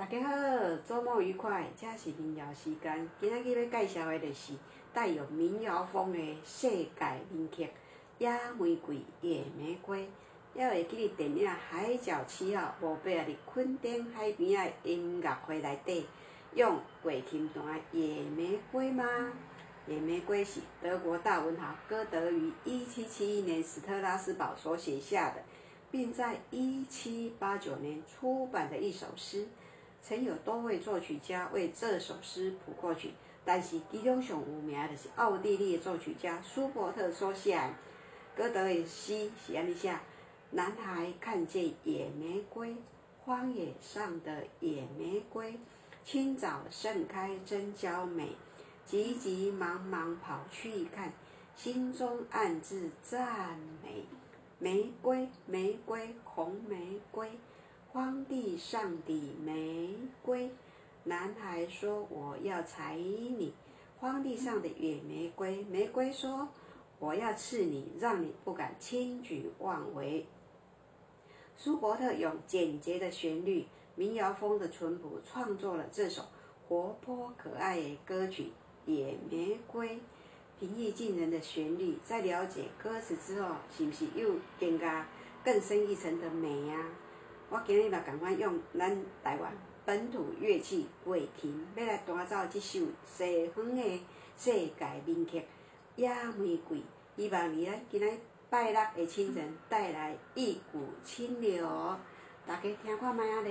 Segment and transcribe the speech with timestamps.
[0.00, 0.34] 大家好，
[0.88, 3.06] 周末愉快，这是民谣时间。
[3.20, 4.54] 今仔日要介绍的就是
[4.94, 7.64] 带有民谣风的世界名曲
[8.16, 10.08] 《野玫瑰野玫瑰》。
[10.58, 16.06] 还会记伫电影《海角七号》无贝啊伫垦丁海边的音乐会内底
[16.54, 17.62] 用桂琴弹
[17.92, 19.04] 《野玫瑰》吗？
[19.92, 25.42] 《野玫瑰》是德国大文豪歌德于一七七一年斯特拉斯堡所写下的，
[25.90, 29.46] 并在一七八九年出版的一首诗。
[30.02, 33.10] 曾有多位作曲家为这首诗谱过曲，
[33.44, 37.58] 但是其中上有名的是奥地利作曲家舒伯特所写。
[38.36, 39.94] 歌德的诗是安尼写：
[40.52, 42.74] 男孩看见野玫瑰，
[43.24, 45.58] 荒野上的野玫瑰，
[46.04, 48.30] 清早盛开真娇美，
[48.86, 51.12] 急急忙忙跑去看，
[51.54, 54.06] 心中暗自赞美。
[54.58, 57.30] 玫瑰，玫瑰，红玫瑰。
[57.92, 60.48] 荒地上的玫瑰，
[61.02, 63.52] 男孩说：“我要采你。”
[63.98, 66.48] 荒地上的野玫瑰，玫瑰说
[67.00, 70.24] ：“我要刺你，让你不敢轻举妄为。”
[71.58, 76.22] 舒伯特用简洁的旋律、民谣风的淳朴，创作了这首
[76.68, 78.52] 活泼可爱的歌曲
[78.90, 79.96] 《野玫瑰》。
[80.60, 85.08] 平易近人的旋律，在了解歌词之后，是不是又更加
[85.44, 86.86] 更深一层的美呀？
[87.52, 89.52] 我今日嘛，共款用咱台湾
[89.84, 93.82] 本土乐器桂琴，要来弹奏这首西方的
[94.38, 95.38] 世界名曲
[95.96, 96.78] 《野玫瑰》，
[97.16, 98.06] 希望你咱今仔
[98.48, 101.66] 拜六的清晨带来一股清流，
[102.46, 103.50] 大家听看卖啊咧。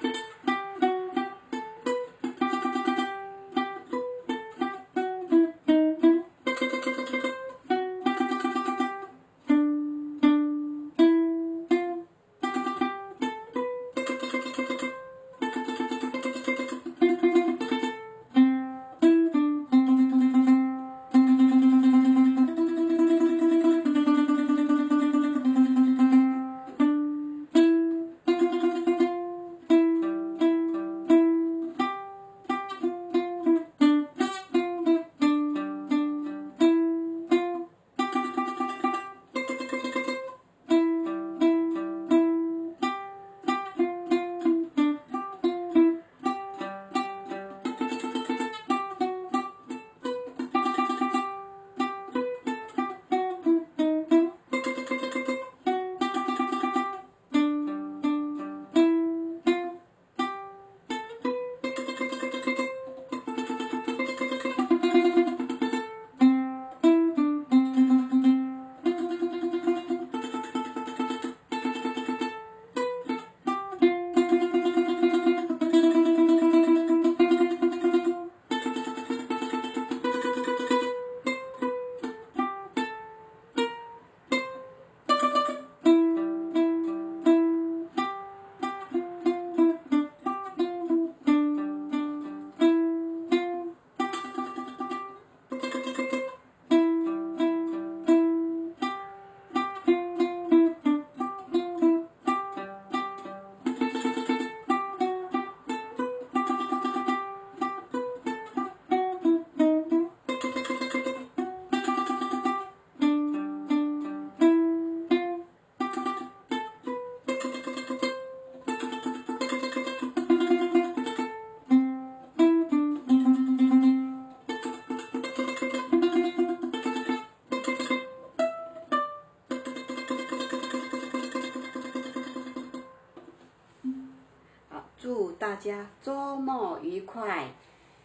[135.13, 137.51] 祝大家周末愉快，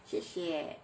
[0.05, 0.77] 谢谢。